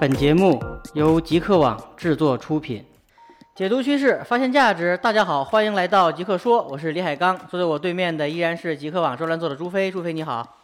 [0.00, 0.62] 本节目
[0.94, 2.84] 由极客网制作出品，
[3.56, 4.96] 解读趋势，发现价值。
[4.98, 9.90] 大家好，欢迎来到极客说，我是李海刚，坐在我对面的依然是极客网专栏作者朱飞。
[9.90, 10.56] 朱飞你好，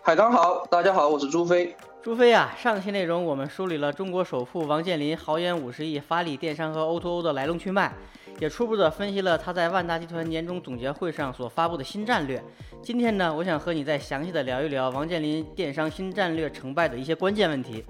[0.00, 1.74] 海刚好，大家好，我是朱飞。
[2.00, 7.92] 朱飞啊，上期内容我们梳理了中国首富王健林豪言五十亿发力电商和 O2O 的来龙去脉。
[8.38, 12.40] 也初步的分析了他在万达集团年终总结会上所发布的新战略。
[12.80, 17.84] 今天呢，我想和你再详细的聊一聊王健林电商新战略成败的一些关键问题。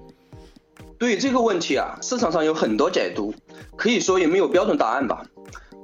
[0.98, 3.32] 对这个问题啊，市场上有很多解读，
[3.76, 5.22] 可以说也没有标准答案吧。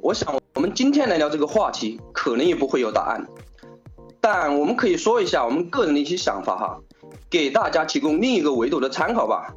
[0.02, 3.24] 我想我们今天来聊这个话题，可能也不会有答案，
[4.20, 6.80] 但我们可以说一下我们个人的一些想法哈，
[7.30, 9.54] 给大家提供另一个维度的参考吧。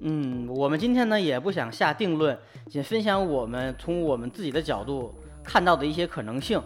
[0.00, 2.38] 嗯，我们今天呢也不想下定论，
[2.70, 6.60] 仅分享我们从我们自己的角度看到的一些可能性。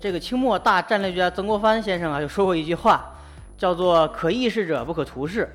[0.00, 3.08] 这个清末大战略家曾国藩先生啊，就说过一句话，
[3.56, 5.48] 叫做“可议事者不可图事”。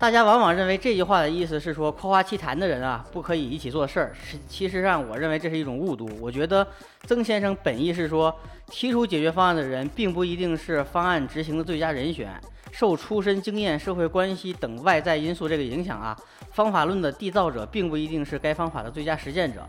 [0.00, 4.14] 大家往往认为这句话的意思是说，夸夸其谈的人啊，不可以一起做事儿。
[4.14, 6.08] 实其实上，我认为这是一种误读。
[6.22, 6.66] 我觉得
[7.04, 8.34] 曾先生本意是说，
[8.70, 12.32] 提出解决方案的人，并不一定是方案执行的最佳人选。
[12.72, 16.16] 受出身经验、社会关系等外在因素这个影响啊，
[16.52, 19.60] 方法论的缔造者并不一定是该方法的最佳实践者。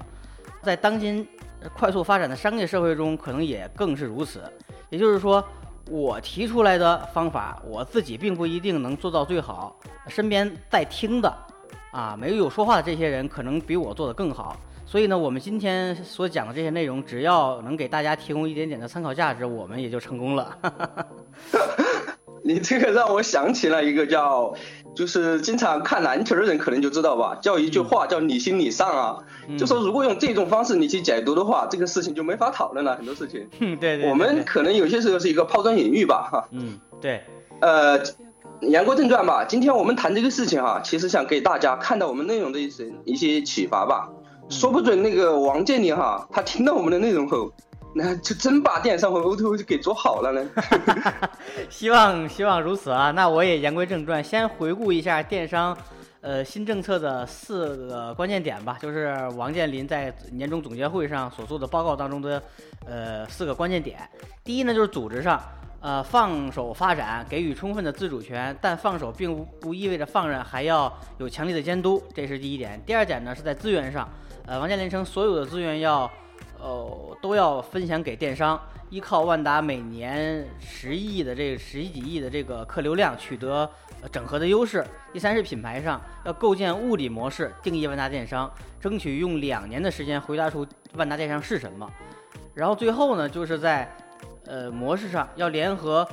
[0.62, 1.28] 在当今
[1.74, 4.42] 快速发展的商业社会中，可能也更是如此。
[4.90, 5.44] 也就是说，
[5.90, 9.76] 我提出来的方法，我自己并不一定能做到最好。
[10.08, 11.34] 身边在听的，
[11.92, 14.56] 啊，没有说话的这些人，可能比我做得更好。
[14.86, 20.58] 所以呢，我们今天所讲的这些内容，只要能给大家提供一点点的参考价值，我们也就成功了。
[22.44, 24.54] 你这个让我想起了一个叫，
[24.94, 29.18] 就是经常看篮球的人可能就知道吧，叫一句话叫你行你上啊，
[29.58, 33.48] 就说如果用这种方式你去解读的话，这个事情就没法讨论了，很多事情。
[33.60, 34.10] 嗯，对对。
[34.10, 36.48] 我们可能有些时候是一个抛砖引玉吧，哈。
[36.52, 37.22] 嗯，对。
[37.62, 38.00] 呃，
[38.62, 44.10] 言归正传吧，今天我们谈这个事情哈，其实想给大家看到我们内容的一些一些启发吧，
[44.50, 47.52] 说不准那个王健林哈，他听到我们的内容后。
[47.94, 50.50] 那就真把电商和 O2O O 就给做好了呢。
[51.70, 53.12] 希望希望如此啊！
[53.12, 55.78] 那我也言归正传，先回顾一下电商，
[56.22, 62.42] 呃，新政策的四个关键点吧，就是王健林在年终总结会上所做的报告当中的，
[62.86, 64.00] 呃，四个关键点。
[64.44, 65.42] 第一呢，就是组织上，
[65.82, 72.82] 呃，放手发展，给予充分的自主权，但放手并不意味着放任，还要有强力的监督，这是第一点。
[72.86, 74.08] 第二点呢，是在资源上，
[74.46, 76.10] 呃，王健林称所有的资源要。
[76.62, 83.70] 哦，都要分享给电商，依靠万达每年十亿的这十几亿的这个客流量取得
[84.12, 84.86] 整合的优势。
[85.12, 88.50] 第三是品牌上要构建物理模式，定义万达电商，
[88.80, 91.90] 争取用两年的时间回答出万达电商是什么。
[92.54, 93.92] 然后最后呢，就是在
[94.46, 96.08] 呃模式上要联合。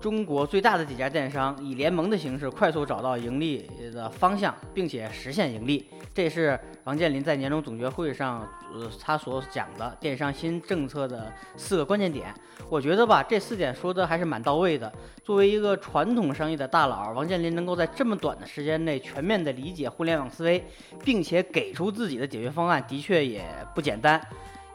[0.00, 12.32] 中国最大的几家电商以联盟的形式快速找到盈利的方向，并且实现盈利，这是王健林在年终总结会上，呃，他所讲的电商新政策的四个关键点。
[12.70, 14.92] 我觉得吧，这四点说的还是蛮到位的。
[15.24, 20.64] 作为一个传统生意的大佬，王健林能够在这么短的时间内全面的理解互联网思维，
[21.04, 23.44] 并且给出自己的解决方案，的确也
[23.74, 24.20] 不简单。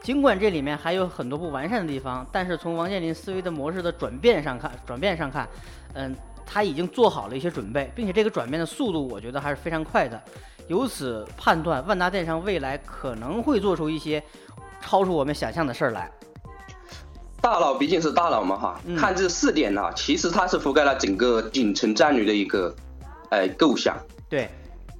[0.04, 5.48] 尽管这里面还有很多不完善的地方，但是从王健林思维的模式的转变上看，转变上看，
[5.94, 10.22] 嗯，他已经做好了一些准备，并且这个转变的速度，我觉得还是非常快的。
[10.68, 14.22] 由此判断，万达电商未来可能会做出一些
[14.82, 16.10] 超出我们想象的事儿来。
[17.40, 22.76] 大佬毕竟是大佬嘛，哈，看这四点呢，其实它是覆盖了整个顶层战略的一个，
[23.30, 23.96] 哎，构想。
[24.28, 24.50] 对。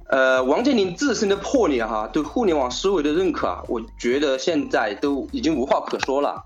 [0.07, 6.43] 呃，王健林自身的魄力哈，对互联网思维的认可啊，我觉得现在都已经无话可说了。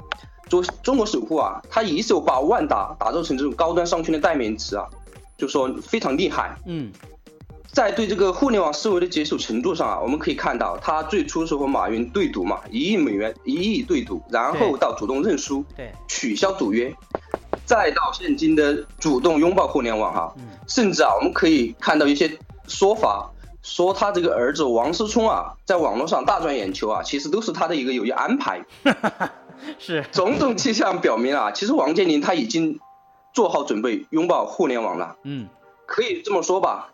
[0.48, 4.88] 作为中国首富啊，他一手把万达打造成这种高端商圈的代名词啊，
[5.38, 6.58] 就说非常厉害。
[6.66, 6.90] 嗯，
[7.72, 16.96] 在对这个互联网思维的接受程度上啊，我们可以看到，他最初是和马云对赌嘛，一亿美元一亿对赌，然后到主动认输，对，取消赌约，
[17.66, 20.34] 再到现今的主动拥抱互联网哈，
[20.66, 22.32] 甚至啊，我们可以看到一些
[22.66, 23.30] 说法。
[23.62, 28.66] 说他这个儿子王思聪啊，在网络上大赚眼球啊，其实都是他的一个有意安排。
[29.78, 32.80] 是，种种迹象表明啊，其实王健林他已经
[33.34, 35.18] 做好准备拥抱互联网了。
[35.24, 35.50] 嗯，
[35.86, 36.94] 可以这么说吧，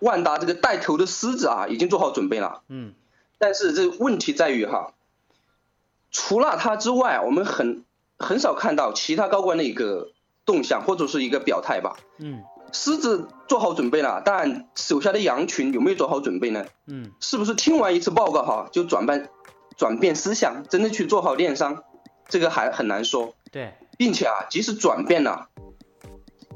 [0.00, 2.62] 万达这个带头的狮子啊，已经做好准备了。
[2.68, 2.94] 嗯，
[3.38, 4.92] 但是这问题在于哈，
[6.10, 7.84] 除了他之外，我们很
[8.18, 10.10] 很少看到其他高管的一个
[10.44, 11.96] 动向或者是一个表态吧。
[12.18, 12.42] 嗯。
[12.74, 16.66] 狮子做好准备了，但手下的羊群有没有做好准备呢？
[16.88, 19.30] 嗯，是不是听完一次报告哈就转变
[19.76, 21.84] 转变思想，真的去做好电商？
[22.28, 23.34] 这个还很难说。
[23.52, 25.48] 对，并且啊，即使转变了，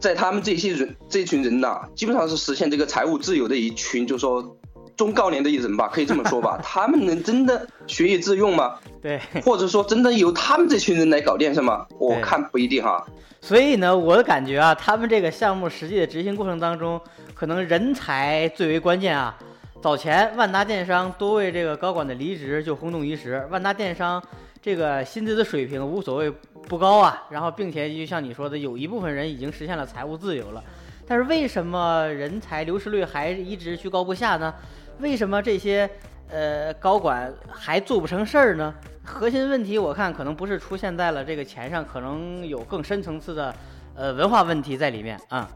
[0.00, 4.58] 在他们这些人这群人呐，基本上是实现这个财务自由的一群，就说
[4.98, 8.74] 中高年的人吧， 可以这么说吧， 他们能真的学以致用吗？
[9.00, 11.86] 对，或者说真的由他们这群人来搞电商吗？
[11.98, 13.06] 我看不一定哈。
[13.40, 17.00] 所以呢，我的感觉啊，他们这个项目实际的执行过程当中，
[17.32, 19.38] 可能人才最为关键啊。
[19.80, 24.20] 早前万达电商多位这个高管的离职就轰动一时，万达电商
[24.60, 26.28] 这个薪资的水平无所谓
[26.66, 30.64] 不高啊，然后并且就像你说的，有一部分人已经实现了财务自由了，
[31.06, 34.52] 但是为什么人才流失率还一直居高不下呢？
[35.00, 35.88] 为什么这些
[36.30, 38.74] 呃高管还做不成事儿呢？
[39.04, 43.54] 核心问题我看可能不是出现在了这个钱上，可能有更深层次的
[43.94, 45.50] 呃文化问题在里面啊。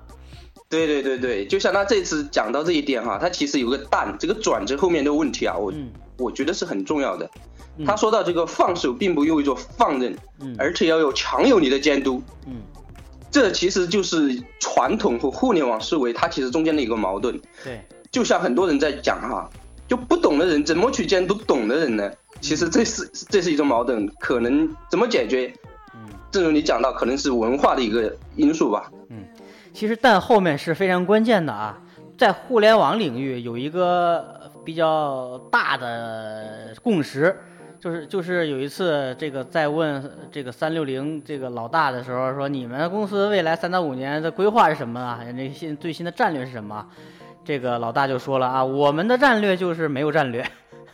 [0.69, 7.29] 对对对对，就像他这次讲到这一点哈，他其实有个但这个转折后面的问题啊，我、嗯我觉得是很重要的。
[7.77, 12.23] 嗯他说到这个放手，并不意味着放任，嗯而且要有强有力的监督。
[12.47, 12.63] 嗯
[13.31, 17.41] 这其实就是传统和互联网思维它其实中间的一个矛盾。
[17.65, 19.49] 对，就像很多人在讲哈，
[19.89, 22.13] 就不懂的人怎么去监督懂的人呢？
[22.43, 25.51] 其实这是这是一种矛盾，可能怎么解决？
[25.95, 26.11] 嗯。
[26.31, 28.93] 正如你讲到，可能是文化的一个因素吧。
[29.09, 29.25] 嗯
[29.73, 31.81] 其实但后面是非常关键的啊，
[32.19, 37.35] 在互联网领域有一个比较大的共识，
[37.81, 45.21] 就是就是有一次这个在问这个三六零这个老大的时候，说你们公司未来三到五年的规划是什么啊？
[45.35, 46.87] 那新最新的战略是什么？
[47.45, 50.45] 这个老大就说了啊，我们的战略就是没有战略。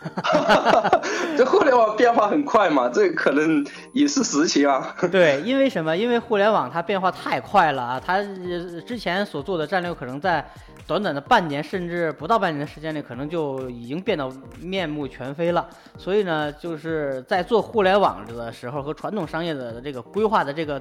[1.37, 4.95] 这互联网变化很快嘛，这可能也是实情啊。
[5.11, 5.97] 对，因为什么？
[5.97, 10.45] 因为互联网它变化太快了啊，它呃之前所做的战略可能在
[10.87, 14.31] 短短的半年甚至不到半年的时间内，可能就已经变得
[14.61, 15.69] 面目全非了。
[15.97, 20.81] 所以呢，就是在做互联网的时候和传统商业的这个规划的这个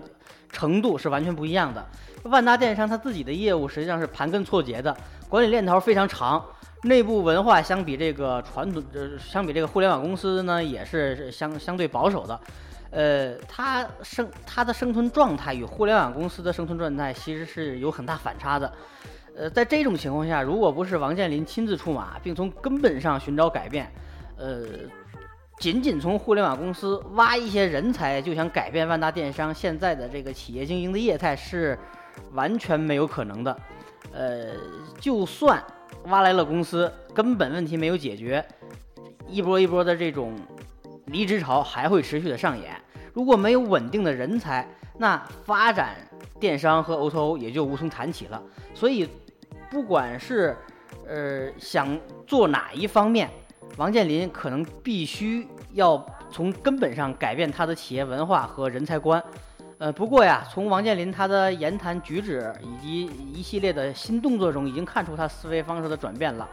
[0.51, 1.83] 程度是完全不一样的。
[2.23, 4.95] 万达电商它自己的业务实际上是盘根错节的，
[5.29, 6.43] 管理链条非常长。
[6.83, 12.39] 内部文化相比这个传统，呃，相比这个互联网公司呢，也是相相对保守的。
[12.91, 18.71] 呃，它生它的生存状态与互联网公司的生存状态其实是有很大反差的。
[19.35, 23.91] 呃，在这种情况下，如果不是王健林亲自出马，并从根本上寻找改变，
[24.37, 24.63] 呃，
[25.59, 31.77] 仅仅从互联网公司挖一些人才就想改变万达电商现在的这个企业经营的业态是
[32.33, 33.59] 完全没有可能的。
[34.11, 34.55] 呃，
[34.99, 35.63] 就算
[36.05, 38.43] 挖来了公司，根本问题没有解决，
[39.27, 40.35] 一波一波的这种
[41.07, 42.75] 离职潮还会持续的上演。
[43.13, 44.67] 如果没有稳定的人才，
[44.97, 45.95] 那发展
[46.39, 48.41] 电商和 O2O 也就无从谈起了。
[48.73, 49.09] 所以，
[49.69, 50.55] 不管是
[51.07, 53.29] 呃想做哪一方面，
[53.77, 59.23] 王健林可能必须要从根本上改变他的企业文化和人才观。
[59.79, 66.49] 呃，不过呀，从王健林他的言谈举止以及一系列的新动作中，已经看出他思维方式的转变了。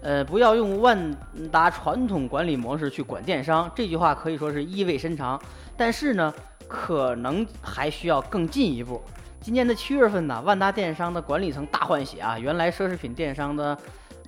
[0.00, 1.14] 呃，不要用万
[1.50, 5.40] 达传统管理模式去管电商，这句话可以说是意味深长。
[5.76, 6.32] 但是呢，
[6.66, 9.02] 可能还需要更进一步。
[9.40, 13.76] 今年的七月份呢，万达电商的管理层大换血啊，原来奢侈品电商的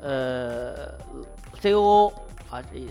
[0.03, 0.93] 呃
[1.63, 2.13] COO
[2.51, 2.89] 啊，这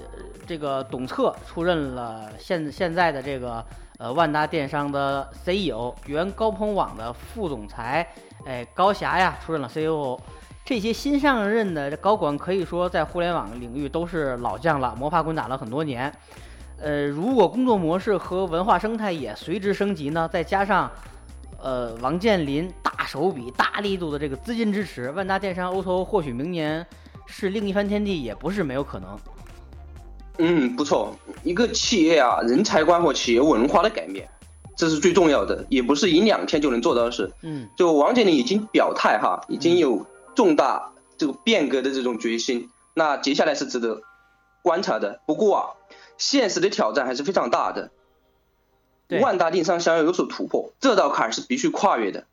[0.48, 3.64] 这个董策出任了现现在的这个
[4.00, 8.08] 呃万达电商的 CEO，原高朋网的副总裁，
[8.46, 10.20] 哎高霞呀出任了 COO。
[10.66, 16.14] 这些新上任的高管可以说在互联网领域都是老将了，摸爬滚打了很多年。
[16.80, 20.90] 呃，如果工作模式和文化生态也随之升级呢，再加上
[21.62, 26.86] 呃王健林大手笔、大力度的这个资金支持，万达电商 O2O 或许明年
[27.26, 29.18] 是另一番天地，也不是没有可能。
[30.38, 34.28] 嗯，不错，一个企业啊，人才观和企业文化的改变，
[34.76, 37.32] 这是最重要的，也不是一两天就能做到的事。
[37.42, 44.02] 嗯就王健林已经表态哈，已经有重大这个变革的这种决心，那接下来是值得
[44.64, 45.22] 观察的。
[45.28, 45.64] 不过啊，
[46.18, 47.92] 现实的挑战还是非常大的。
[49.08, 52.24] 对万达电商想要有所突破，这道坎儿是必须跨越的。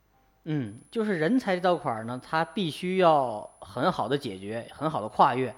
[0.45, 5.55] 嗯，就是人才这道坎儿呢，它必须要很好的解决，很好的跨越。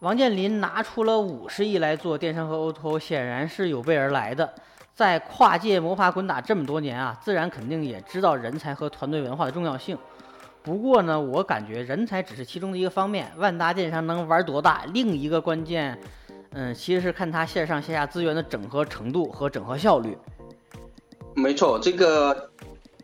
[0.00, 4.54] 王健林拿出了五十亿来做电商和 O2O，显然是有备而来的。
[4.94, 9.98] 在跨界摸爬滚打这么多年啊，自然肯定也知道人才和团队文化的重要性。
[10.62, 15.98] 不过呢，我感觉人才只是其中的一个方面，万达电商能玩多大，另一个关键，
[16.50, 20.16] 嗯，其实是看它线上线下资源的整合程度和整合效率。
[21.34, 22.50] 没错，这个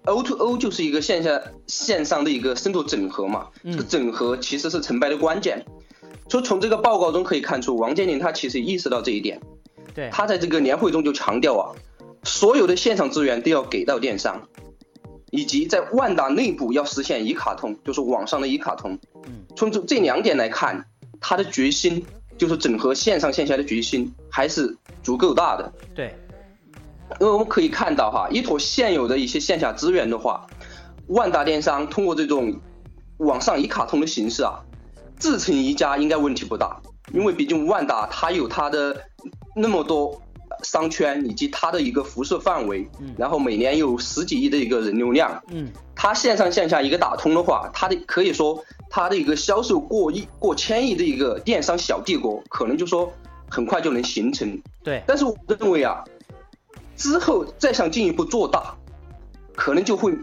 [0.05, 3.49] O to O 就是一个线下线上的一个深度整合嘛。
[3.65, 5.65] 嗯这个整合其实是成败的关键。
[6.29, 9.41] 就从这个报告中可以看出，王健林他其实意识到这一点。
[9.95, 11.71] 对，他在这个年会中就强调啊，
[12.25, 14.49] 所有的现场资源都要给到电商，
[15.31, 18.99] 以及在万达内部要实现一卡通，就是网上的一卡通。
[19.27, 20.85] 嗯，从这这两点来看，
[21.21, 22.05] 他的决心，
[22.37, 25.73] 就是整合线上线下的决心还是足够大的。
[25.95, 26.17] 对，
[27.21, 30.47] 因为我们可以看到哈，依托现有的一些线下资源的话，
[31.07, 32.53] 万达电商通过这种
[33.19, 34.59] 网上一卡通的形式啊，
[35.19, 36.81] 自成一家应该问题不大。
[37.13, 38.99] 因为毕竟万达它有它的
[39.55, 40.21] 那么多
[40.63, 48.65] 商圈以及它的一个辐射范围，然后每年有十几亿的一个人流量，嗯，它线上线下一个打通的话，它的可以说。
[48.91, 53.13] 它的一个销售过亿、过千亿的一个电商小帝国，可能就说
[53.51, 54.63] 很快就能形成。
[54.85, 56.05] 对，但是我认为啊，
[56.97, 58.73] 之后再想进一步做大，
[59.57, 60.17] 可能就会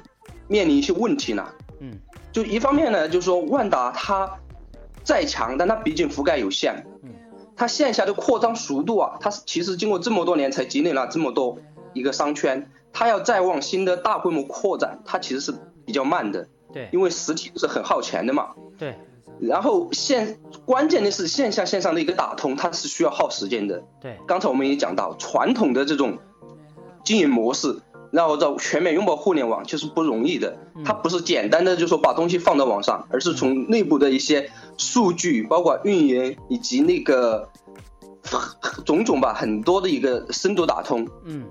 [0.48, 1.54] 面临一些问题了。
[1.82, 2.00] 嗯，
[2.32, 4.40] 就一方面呢，就是说万达它
[5.12, 6.86] 再强，但它毕竟覆盖有限。
[7.04, 7.10] 嗯，
[7.58, 11.58] 它线下的扩张速度啊，它是其实经过这么多年才积累了这么多
[11.92, 15.54] 一个商圈，它要再往新的大规模扩展，它其实是
[15.86, 16.48] 比较慢的。
[16.72, 18.52] 对，因为实体是很耗钱的嘛。
[18.78, 18.96] 对，
[19.42, 23.84] 然后线关键的是线下线上的一个打通，它是需要耗时间的。
[24.00, 26.20] 对，刚才我们也讲到，传统的这种
[27.04, 30.58] 经营模式，然后在全面拥抱互联网，其实不容易的。
[30.86, 37.50] 它不是简单的就说把东西放到网上，而是从内部的一些数据，包括运营以及那个
[38.86, 41.08] 种种吧，很多的一个深度打通。
[41.26, 41.46] 嗯，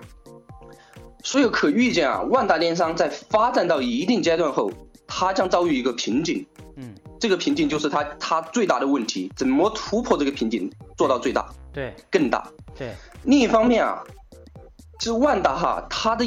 [1.22, 4.70] 所以可预见啊，万达电商在发展到一定阶段后。
[5.12, 11.44] 它将遭遇一个瓶颈，嗯，这个瓶颈就是它它最大的问题，怎么突破这个瓶颈做到最大？
[11.72, 12.48] 对，更大。
[12.78, 12.94] 对。
[13.24, 14.04] 另一方面啊，
[15.00, 16.24] 其实万达哈，它的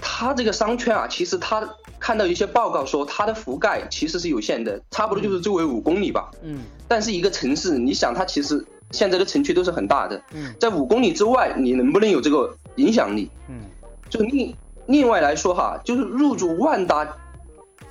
[0.00, 6.30] 它这个商圈啊，其实它看到一些报告说它的覆盖其实是有限的，差不多就是周围五公里吧。
[6.42, 6.62] 嗯。
[6.88, 10.22] 但是一个城市，你想它其实现在的城区都是很大的。
[10.32, 10.54] 嗯。
[10.58, 13.30] 在五公里之外，你能不能有这个影响力？
[13.48, 13.62] 嗯。
[14.08, 17.16] 就另另外来说哈，就是入驻万达。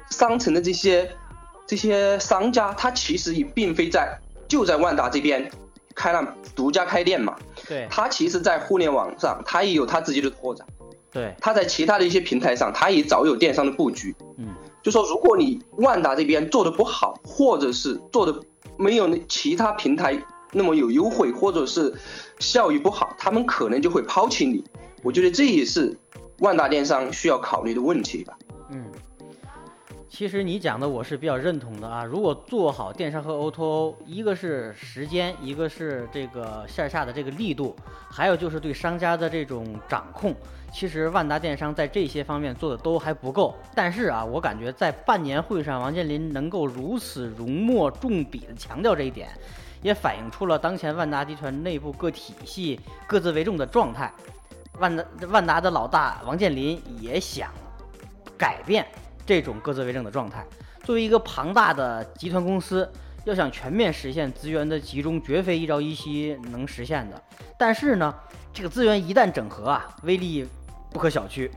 [0.09, 1.07] 商城的这些
[1.67, 5.51] 这些商家，他其实也并非在就在万达这边
[5.93, 7.35] 开了独家开店嘛。
[7.67, 7.87] 对。
[7.91, 10.65] 他其实，在互联网上，他也有他自己的拓展。
[11.11, 11.35] 对。
[11.39, 14.15] 他在其他的一些平台上，他也早有电商的布局。
[14.37, 14.53] 嗯。
[14.81, 18.41] 就说如果你万达这边做的不好，或者是做的
[18.77, 20.17] 没有那其他平台
[20.53, 21.93] 那么有优惠，或者是
[22.39, 24.63] 效益不好，他们可能就会抛弃你。
[25.03, 25.97] 我觉得这也是
[26.39, 28.37] 万达电商需要考虑的问题吧。
[28.71, 28.85] 嗯。
[30.09, 32.03] 其实你讲的我是比较认同的啊。
[32.03, 37.75] 如果做好电商和 O2O，一个是时间，一个是这个线下的这个力度，
[38.09, 40.35] 还有就是对商家的这种掌控。
[40.73, 43.55] 其实万达电商在这些方面做的都还不够。
[43.75, 49.29] 但是啊，我感觉在半年会上，王健林能够如此浓墨重笔的强调这一点，
[49.83, 54.11] 也反映出了当前万达集团内部各体系各自为重的状态。
[54.79, 57.51] 万达万达的老大王健林也想
[58.35, 58.85] 改变。
[59.29, 60.43] 这种各自为政的状态，
[60.83, 62.91] 作为一个庞大的集团公司，
[63.25, 67.21] 要想全面实现资源的集中，绝非一朝一夕能实现的。
[67.55, 68.11] 但是呢，
[68.51, 70.47] 这个资源一旦整合啊，威力
[70.89, 71.47] 不可小觑。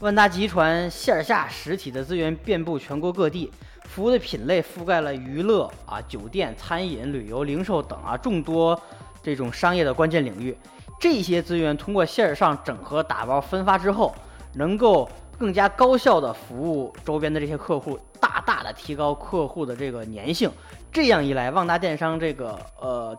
[0.00, 3.48] 万达集团线下实体的资源遍布全国各地，
[3.84, 8.76] 服务的品类覆盖了娱乐啊、酒店、餐饮、旅游、零售等啊众多
[9.22, 10.56] 这种商业的关键领域。
[10.98, 14.12] 这些资源通过线上整合打包分发之后，
[14.54, 15.08] 能够。
[15.40, 20.50] 更加高效的服务周边的这些客户，大大的提高客户的这个粘性。
[20.92, 23.18] 这样一来，旺达电商这个呃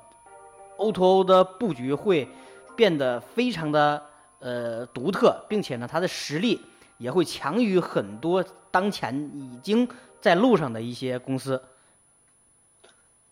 [0.78, 2.28] O2O O 的布局会
[2.76, 4.04] 变得非常的
[4.38, 6.62] 呃独特，并且呢，它的实力
[7.00, 9.90] 也会强于很多当前已经
[10.22, 11.64] 在路上的一些公司。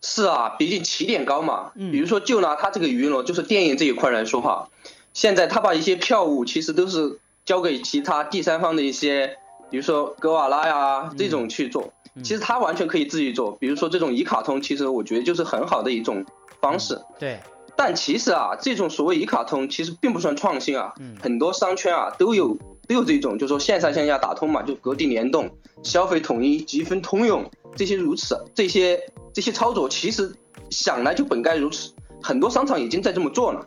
[0.02, 1.70] 是啊，毕竟起点高嘛。
[1.76, 1.92] 嗯。
[1.92, 4.68] 比如说，就拿它这个娱乐，就是电影这一块来说哈，
[5.12, 7.20] 现在他把一些票务其实都是。
[7.44, 9.36] 交给其他第三方的一些，
[9.70, 11.92] 比如说格瓦拉呀这种去做，
[12.22, 13.52] 其实他完全可以自己做。
[13.56, 16.24] 比如说这种一卡通，其实我觉得就是很好的一种
[16.60, 17.00] 方式。
[17.18, 17.40] 对。
[17.76, 20.92] 但其实啊，这种所谓一卡通其实并不算创新啊。
[21.00, 21.16] 嗯。
[21.20, 22.56] 很多商圈啊都有
[22.86, 25.50] 都有这种，就是说线上线下打通嘛，就各地联动、
[25.82, 29.00] 消费统一、积分通用这些如此，这些
[29.32, 30.30] 这些操作其实
[30.68, 31.92] 想来就本该如此。
[32.22, 33.66] 很多商场已经在这么做了。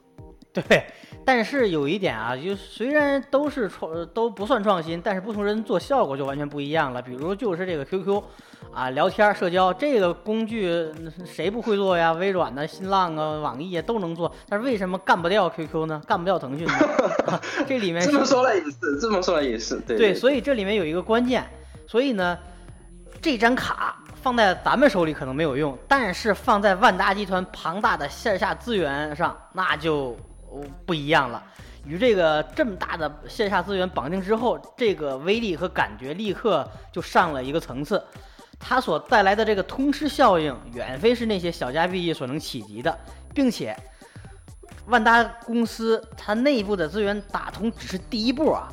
[0.53, 0.85] 对。
[1.25, 7.01] 但是有一点啊，就虽然都是创都不算创新，但是不同人做效果就完全不一样了。
[7.01, 8.21] 比如就是这个 QQ，
[8.73, 10.91] 啊，聊天社交这个工具
[11.25, 12.11] 谁不会做呀？
[12.11, 16.01] 微软的、新浪啊、网易啊都能做，但是为什么干不掉 QQ 呢？
[16.05, 16.73] 干不掉腾讯呢？
[17.65, 20.13] 这里面 这么说来也是，这么说来也是，对对。
[20.13, 21.45] 所以这里面有一个关键，
[21.87, 22.37] 所以呢，
[23.21, 30.17] 这张卡放在咱们手里可能没有用，但是放在万达集团庞大的线下资源上，那就。
[30.85, 31.41] 不一样了，
[31.85, 38.03] 与这个这么大的线下资源绑定之后，这个威力和感觉立刻就上了一个层次。
[38.59, 42.97] 它所带来的这个通吃效应，远非是那些小家碧玉所能企及的，
[43.33, 43.75] 并且，
[44.87, 48.71] 万达公司它内部的资源打通只是第一步啊。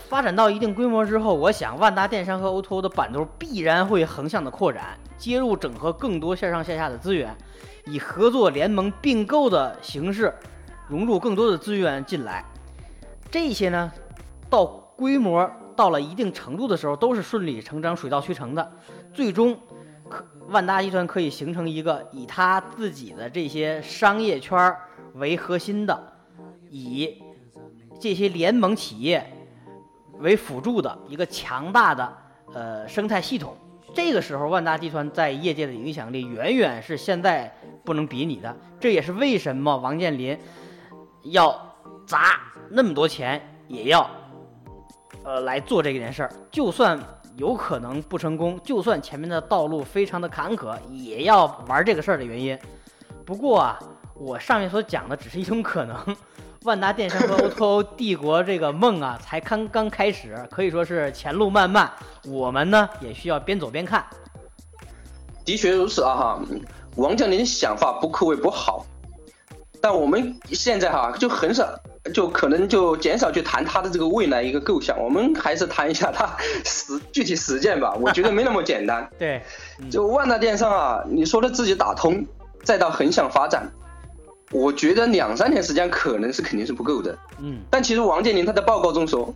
[0.00, 7.34] 发展到一定规模之后，我想万达电商和 O2O 的版图必然会横向的扩展，接入整合更多线上线下的资源，
[7.86, 10.34] 以合作联盟并购的形式
[10.88, 12.44] 融入更多的资源进来。
[13.30, 13.92] 这些呢，
[14.48, 14.64] 到
[14.96, 18.72] 规模到了一定程度的时候，都是顺理成章、水到渠成的。
[19.12, 19.58] 最终，
[20.08, 24.74] 可万达集团可以形成一个以他自己的这些商业圈
[25.14, 26.12] 为核心的，
[26.70, 27.22] 以
[28.00, 29.32] 这些联盟企业。
[30.18, 32.10] 为辅助的一个强大的
[32.54, 33.54] 呃生态系统，
[33.92, 38.56] 这个时候万达集团在业界的影响力远远是现在不能比拟的。
[38.80, 40.34] 这也是为什么王健林
[41.30, 41.58] 要
[42.06, 42.40] 砸
[42.70, 44.08] 那么多钱也要
[45.24, 46.98] 呃来做这件事儿，就算
[47.36, 52.58] 有可能不成功，就算前面的道路非常的坎坷，也要玩这个事儿的原因。
[53.24, 53.78] 不过啊，
[54.14, 56.16] 我上面所讲的只是一种可能。
[56.64, 61.88] 万达电商和 O2O 帝国这个梦啊，才刚刚开始，可以说是前路漫漫。
[62.26, 64.04] 我们呢，也需要边走边看。
[65.44, 66.40] 的确如此啊哈，
[66.96, 68.84] 王健林的想法不可谓不好，
[69.86, 71.78] 但我们现在哈就很少，
[72.12, 76.28] 就可能就减少去谈他的这个未来一个构想，我们还是谈一下他
[76.66, 77.94] 实具体实践吧。
[78.00, 79.08] 我觉得没那么简单。
[79.16, 79.40] 对，
[79.88, 82.26] 就万达电商啊，你说的自己打通，
[82.64, 83.70] 再到横向发展。
[84.50, 89.32] 我觉得两三年时间可能是肯定是不够的，嗯，但其实王健林他在报告中说，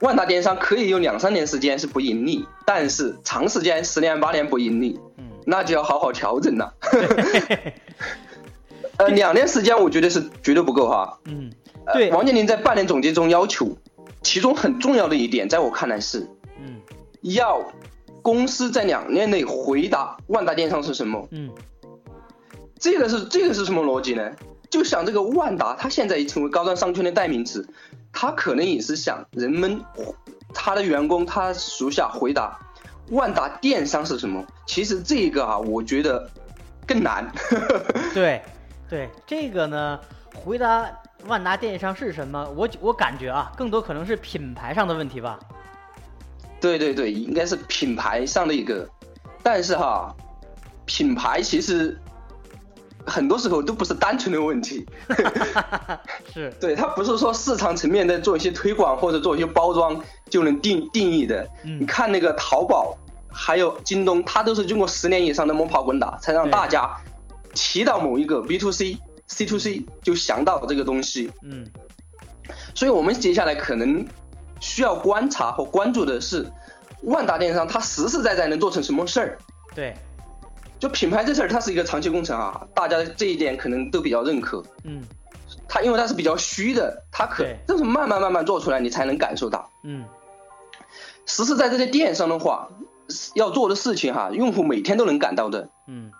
[0.00, 6.72] 万达电商可以用两三年时间是不盈利，但是长时间十年八年不盈利，嗯，那就要好好调整了。
[8.98, 11.50] 呃，两年时间我觉得是绝对不够哈，嗯，
[11.92, 13.76] 对，王健林在半年总结中要求，
[14.22, 16.80] 其中很重要的一点，在我看来是，嗯，
[17.22, 17.62] 要
[18.22, 21.50] 公司在两年内回答万达电商是什么，嗯。
[22.78, 24.30] 这个是这个是什么逻辑呢？
[24.68, 27.66] 就想这个万达，它现在已成为高端商圈的代名词，
[28.12, 29.80] 它可能也是想人们，
[30.52, 32.58] 他的员工，他属下回答，
[33.12, 34.44] 万达电商是什么？
[34.66, 36.28] 其实这个啊，我觉得
[36.86, 37.32] 更难。
[38.12, 38.42] 对，
[38.88, 39.98] 对，这个呢，
[40.34, 40.90] 回答
[41.26, 42.48] 万达电商是什么？
[42.56, 45.38] 我我感觉啊，更多可能是品牌上的问题吧。
[46.60, 48.88] 对对对，应该是品牌上的一个，
[49.42, 50.14] 但是哈，
[50.84, 51.98] 品牌其实。
[53.08, 54.84] 很多时候都不是单纯的问题，
[56.34, 59.96] 是 对它不是说市场层面的做一些推广或者做一些包装
[60.28, 61.48] 就能定定义的。
[61.62, 62.98] 你看那个淘宝，
[63.30, 66.90] 还有京东，它都是经过十年以上的摸爬滚打，才让大家
[67.56, 71.32] 提到某一个 B to C、C to C 就想到这个东西。
[71.42, 71.66] 嗯，
[72.74, 74.06] 所以我们接下来可能
[74.60, 76.46] 需要观察和关注的是，
[77.02, 79.38] 万达电商它实实在在能做成什么事儿。
[79.74, 79.96] 对。
[80.78, 84.62] 就品牌这事儿，它是一个长期工程啊，大家这一点可能都比较认可。
[84.84, 85.02] 嗯，
[85.66, 89.70] 它因为它是比较虚的，它可就是慢慢慢慢做出来，你才能感受到。
[89.84, 90.04] 嗯，
[91.24, 92.68] 实实在在的电商的话，
[93.34, 95.70] 要做的事情哈，用户每天都能感到的。
[95.88, 96.12] 嗯，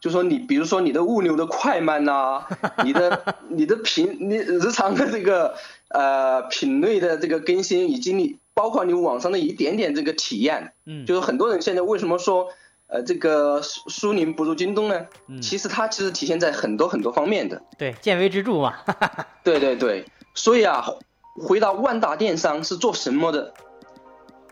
[0.00, 2.44] 就说你比如说你的物流的快慢 呐，
[2.84, 5.54] 你的你的品你日常的这个
[5.88, 10.72] 呃品类的这个更新，以及你包括你网上的一点点这个体验。
[10.86, 12.48] 嗯，就是很多人现在为什么说。
[12.92, 15.06] 呃，这个苏苏宁不如京东呢？
[15.28, 17.62] 嗯，其实它其实体现在很多很多方面的。
[17.78, 18.74] 对，见微知著嘛。
[19.44, 20.84] 对对对，所以啊，
[21.40, 23.54] 回答万达电商是做什么的？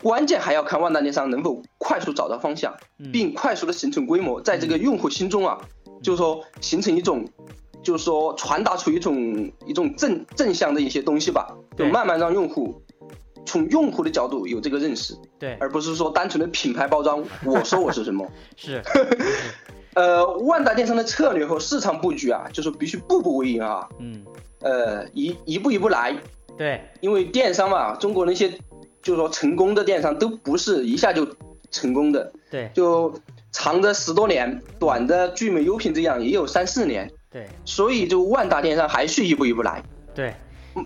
[0.02, 2.74] 关键还要看万达电商能否快速找到方向，
[3.12, 5.58] 并快速的形成规模，在这个用户心中啊，
[6.02, 7.26] 就是说形成一种，
[7.82, 12.80] 就是说传达出一种一种正正向的一些东西吧，就慢慢让用户。
[13.46, 17.24] 从用户的角度有这个认识，对，而不是说单纯的品牌包装。
[17.46, 18.30] 我说我是什么？
[18.56, 18.82] 是，
[19.96, 23.88] 呃，万达电商的策略和市场布局啊，就是必须步步为营啊。
[24.00, 24.22] 嗯，
[24.61, 26.14] 呃，一一步一步来。
[26.58, 28.52] 对，因为电商嘛，中国那些
[29.02, 31.26] 就是说成功的电商都不是一下就
[31.70, 32.32] 成功的。
[32.50, 33.14] 对，就
[33.52, 37.11] 长的十多年，短的聚美优品这样也有三四年。
[37.30, 39.82] 对，所以就万达电商还是一步一步来。
[40.14, 40.34] 对，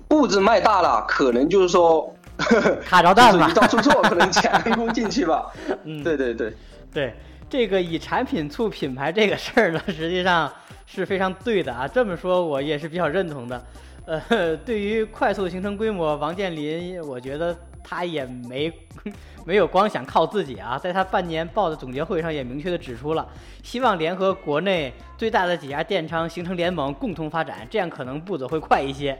[0.09, 2.15] 步子迈大了，可能就是说。
[2.83, 5.53] 卡着蛋了，一招出错可能前功尽弃吧。
[5.85, 6.53] 嗯，对对对
[6.93, 7.15] 对，
[7.49, 10.51] 这个以产品促品牌这个事儿呢， 实际上
[10.87, 11.87] 是非常对的啊。
[11.87, 13.65] 这么说，我也是比较认同的。
[14.07, 18.73] 呃，对于快速形成规模，王健林，我觉得他也没
[19.45, 20.79] 没有光想靠自己啊。
[20.79, 23.29] 在他半年报的总结会上，也明确的指出了，
[23.63, 29.19] 希望联合国内最大的几家电商形成联盟，共同发展，这样可能步子会快一些。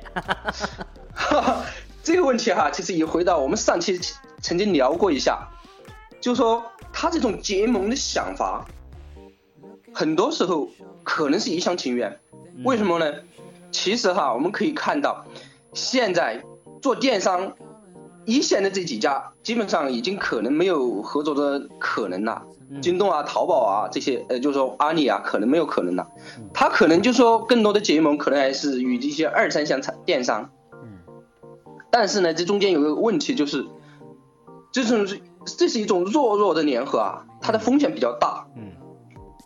[2.03, 3.99] 这个问题哈，其实也回到我们上期
[4.41, 5.49] 曾经聊过一下，
[6.21, 8.67] 就是说他这种结盟的想法，
[9.95, 10.69] 很多时候
[11.05, 12.19] 可能是一厢情愿。
[12.65, 13.15] 为什么呢？
[13.71, 15.25] 其实哈，我们可以看到，
[15.73, 16.43] 现在
[16.83, 17.57] 做电商
[18.25, 22.43] 一线的这几家，基本上已经可能没有合作的可能了。
[22.81, 26.09] 京东啊、淘宝啊这些，呃，就是说阿里啊，可能没有可能了。
[26.55, 30.51] 他可能就说更多的结盟，可能还是与这些二三线产电商。
[31.91, 33.67] 但是呢，这中间有个问题，就是
[34.73, 35.07] 这种
[35.45, 38.47] 这是一种弱弱的联合啊，它的风险比较大。
[38.57, 38.71] 嗯。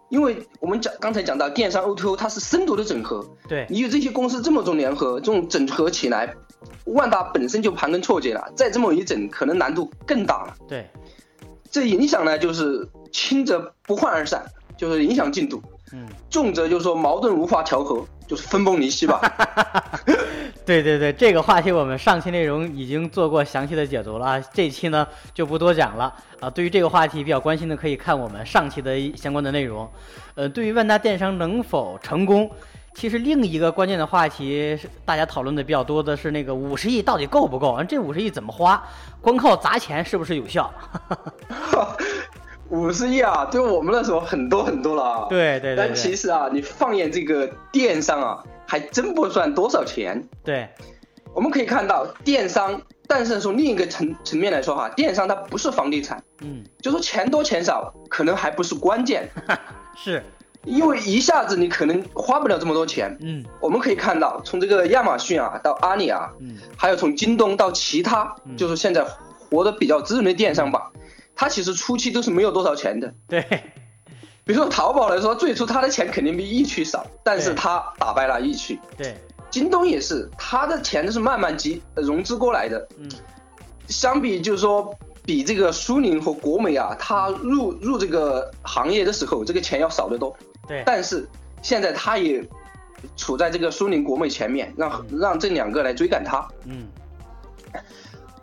[0.08, 3.26] 因为我们讲刚才讲到电商 O2O，它是深度的整合。
[3.48, 3.66] 对。
[3.68, 6.32] 你有这些公司这么种联合，这种整合起来，
[6.84, 10.54] 万达本身就盘根错节了，再这么一整，可能难度更大了。
[10.68, 10.86] 对。
[11.70, 14.44] 这影响呢，就是轻则不欢而散，
[14.76, 15.62] 就是影响进度。
[15.92, 16.06] 嗯。
[16.30, 19.20] 重则就是说矛盾无法调和，就是分崩离析吧。
[20.64, 26.50] 对对对，这个话题我们上期内容已经做过详细的解读了啊，这期呢就不多讲了啊。
[26.50, 29.88] 对于这个话题比较关心的，可以看我们上期的相关的内容。
[30.34, 32.50] 呃，对于万达电商能否成功，
[32.96, 37.78] 其实另一个关键的话题是大家讨论的比较多的是那个五十亿到底够不够？
[37.84, 38.82] 这五十亿怎么花？
[39.20, 40.72] 光靠砸钱是不是有效？
[42.70, 45.26] 五十亿啊，对我们来说很多很多了啊。
[45.28, 45.76] 对对对。
[45.76, 48.42] 但其实啊，你放眼这个电商啊。
[48.68, 50.20] 还真不算多少钱。
[50.42, 50.68] 对，
[51.32, 59.30] 我们可以看到电商，但是从另一个层层面来说哈，电商它不是房地产，嗯，就说钱多钱少可能还不是关键，
[59.94, 60.20] 是，
[60.66, 69.06] 因为一下子你可能花不了这么多钱，嗯，我们可以看到从这个亚马逊啊到阿里啊，嗯，还有从京东到其他，就是现在
[69.48, 70.90] 活得比较滋润的电商吧，
[71.34, 73.44] 它其实初期都是没有多少钱的，对。
[74.44, 78.78] 比如说淘宝来说，最初他的钱肯定比易趣少，但是他打败了易趣。
[78.96, 79.16] 对，
[79.50, 82.86] 京东也是，他的钱都是慢慢集融资过来的。
[82.96, 83.10] 嗯，
[83.88, 90.36] 相比就是说，比这个苏宁和国美啊，他入入这个行业的时候，这个钱要少得多。
[90.66, 91.28] 对，但是
[91.62, 92.46] 现在他也
[93.16, 96.46] 处在这个苏宁国美前面，让让这两个来追赶他。
[96.64, 96.88] 嗯，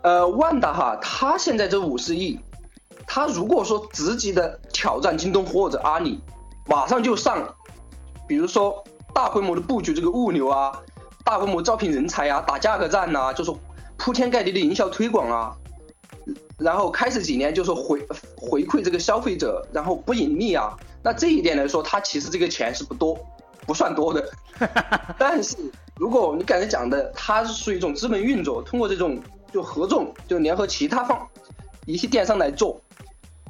[0.02, 2.38] 呃，万达哈，他现在这五十亿。
[3.06, 6.18] 他如果说直接的挑战京东或者阿里，
[6.66, 7.54] 马上就上，
[8.26, 8.82] 比如说
[9.12, 10.80] 大规模的布局这个物流啊，
[11.22, 13.52] 大规模招聘人才啊，打价格战呐，就是
[13.98, 15.54] 铺天盖地的营销推广啊，
[16.58, 23.18] 然后开始几年就是回回馈这个消费者，然后不盈利啊，那这一点来说，他其实这个钱是不多，
[23.66, 24.24] 不算多的。
[25.18, 25.56] 但是
[25.96, 29.20] 如果你刚才讲的，它是属于一种资本运作，通过这种
[29.52, 31.26] 就合众，就联合其他方
[31.86, 32.80] 一些电商来做。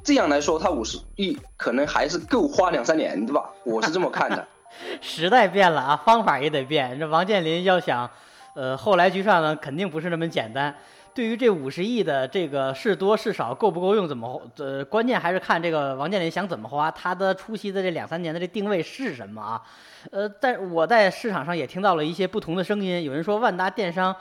[0.03, 3.51] 这样来说，他五十亿可能还是够花两三年，对吧？
[3.65, 4.47] 我是这么看的。
[5.01, 6.99] 时代变了啊，方法也得变。
[6.99, 8.11] 这王健林要想，
[8.55, 10.75] 呃，后来居上呢，肯定不是那么简单。
[11.15, 19.63] 对于这五十亿的这个是多是少，够不够用，怎么呃，关键还是看这个王健林想怎么花，他的初期的这两三年的这定位是什么啊？
[20.11, 24.15] 呃，但我在市场上也听到了一些不同的声音，有人说万达电商。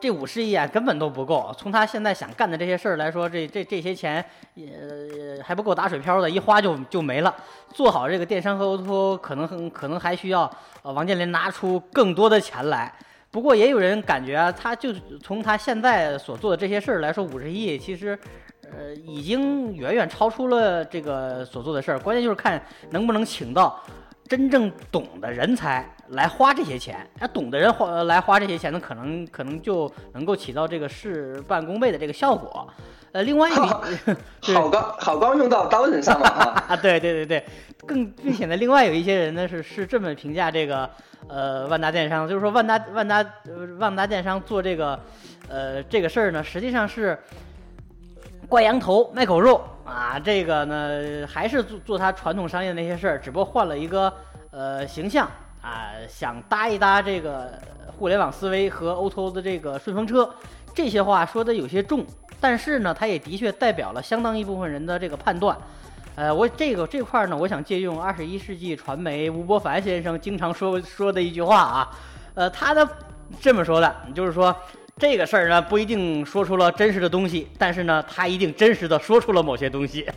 [0.00, 1.54] 这五十亿啊，根本都不够。
[1.56, 4.22] 从他现在想干的这些事儿来说，这这这些钱
[4.54, 7.32] 也还不够打水漂的，一花就就没了。
[7.72, 10.50] 做好这个电商和 O2O，可能可能还需要
[10.82, 12.92] 呃王健林拿出更多的钱来。
[13.30, 18.18] 不过也有人感觉啊，他就从他现在所做的这些事儿来说，五十亿其实
[18.62, 21.98] 呃已经远远超出了这个所做的事儿。
[21.98, 22.60] 关键就是看
[22.90, 23.82] 能不能请到。
[24.28, 32.68] 真正懂的人才来花这些钱，那懂的人花来花这些钱，呢可能可能就能够起到这个事半功倍的这个效果。
[33.16, 34.16] 呃，另外一个，
[34.52, 36.28] 好高好高用到刀刃上了
[36.68, 36.76] 啊！
[36.76, 37.44] 对对对对，
[37.86, 40.90] 更并且呢，另外有一些人呢是是这么评价这个
[41.26, 43.24] 呃万达电商，就是说万达万达
[43.78, 45.00] 万达电商做这个
[45.48, 47.18] 呃这个事儿呢，实际上是。
[48.48, 54.12] 挂羊头卖狗肉啊，这个呢还是做做他传统商业的那些事儿，只不过换了一个
[54.52, 55.28] 呃形象
[55.60, 57.60] 啊，想搭一搭这个
[57.98, 60.32] 互联网思维和 O2O 的这个顺风车。
[60.72, 62.06] 这些话说的有些重，
[62.40, 65.56] 但是呢，它也的确代表了相当一部分人的这个判断。
[66.14, 71.90] 呃，我这个这块呢，我想借用二十一世纪传媒吴伯凡先生经常说说的一句话啊，
[72.34, 72.88] 呃，他的
[73.40, 74.54] 这么说的，就是说。
[74.98, 80.08] 这个事儿呢，不一定说出了真实的东西，但是呢，他一定真实的说出了某些东西。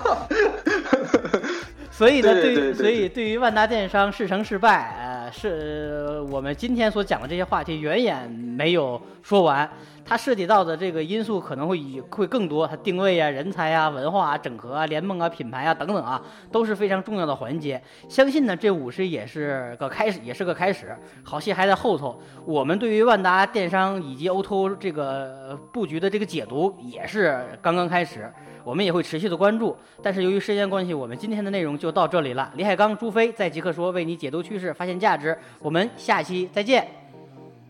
[1.90, 9.66] 所以呢，对，所以对于万达电商是成是败，呃，是我们今天所讲的这些话题远远没有说完。
[10.04, 17.82] 它涉及到的这个因素可能会会更多，它定位啊、人才啊、文化啊、整合啊、联盟啊、品牌啊等等啊，都是非常重要的环节。
[18.08, 22.20] 相信呢，这五十也是个开始，也是个开始，好戏还在后头。
[22.44, 28.30] 我们对于万达电商以及 O2O 这个布局的这个解读也是刚刚开始。
[28.62, 29.76] 我们也会持续的关注。
[30.02, 32.50] 但是由于时间关系，我们今天的内容就到这里了。
[32.54, 35.36] 李海刚、朱飞在极客说为你解读趋势，发现价值。
[35.58, 36.88] 我们下期再见。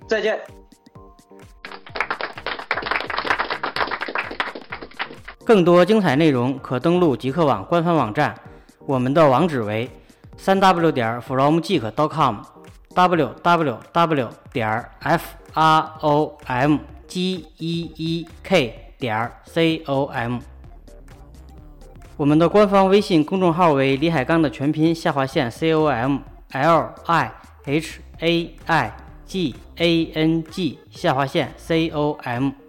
[0.07, 0.39] 再见。
[5.45, 8.35] 更多精彩内容可登录极客网官方网站，
[8.87, 9.91] 我们的网址为
[10.39, 19.31] 三 w 点 fromgeek.com，w w w 点 f r o m g e e k 点
[19.45, 20.39] c o m。
[22.17, 26.21] 我们的官方微信公众号为李海刚的全拼下划线 c o m
[26.53, 27.31] l i
[27.67, 32.64] h a i g a n g 下划线 c o m。